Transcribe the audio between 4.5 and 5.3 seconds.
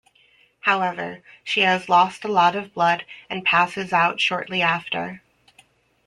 after.